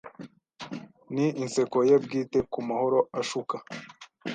[1.13, 3.55] ni inseko ye bwite kumahoro ashuka